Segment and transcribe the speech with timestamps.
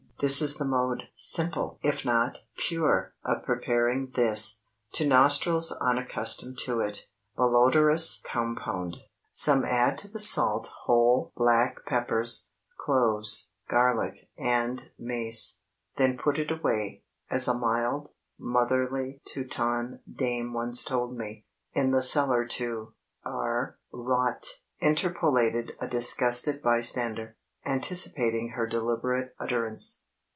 [0.21, 4.61] This is the mode simple if not pure of preparing this,
[4.93, 8.97] to nostrils unaccustomed to it, malodorous compound.
[9.31, 17.03] Some add to the salt whole black peppers, cloves, garlic, and mace,—"then put it away,"
[17.31, 22.93] as a mild, motherly Teuton dame once told me, "in the cellar to
[23.25, 24.45] r—"—"Rot!"
[24.79, 30.01] interpolated a disgusted bystander, anticipating her deliberate utterance.